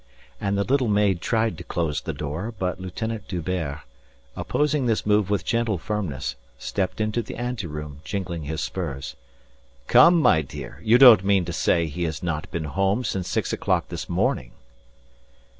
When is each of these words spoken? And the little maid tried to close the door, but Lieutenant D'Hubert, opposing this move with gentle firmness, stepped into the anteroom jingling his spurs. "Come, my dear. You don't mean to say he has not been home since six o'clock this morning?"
And 0.39 0.57
the 0.57 0.63
little 0.63 0.87
maid 0.87 1.21
tried 1.21 1.59
to 1.59 1.63
close 1.63 2.01
the 2.01 2.11
door, 2.11 2.51
but 2.57 2.79
Lieutenant 2.79 3.27
D'Hubert, 3.27 3.81
opposing 4.35 4.87
this 4.87 5.05
move 5.05 5.29
with 5.29 5.45
gentle 5.45 5.77
firmness, 5.77 6.35
stepped 6.57 6.99
into 6.99 7.21
the 7.21 7.35
anteroom 7.35 8.01
jingling 8.03 8.45
his 8.45 8.61
spurs. 8.61 9.15
"Come, 9.85 10.19
my 10.19 10.41
dear. 10.41 10.81
You 10.83 10.97
don't 10.97 11.23
mean 11.23 11.45
to 11.45 11.53
say 11.53 11.85
he 11.85 12.05
has 12.05 12.23
not 12.23 12.49
been 12.49 12.63
home 12.63 13.03
since 13.03 13.29
six 13.29 13.53
o'clock 13.53 13.89
this 13.89 14.09
morning?" 14.09 14.53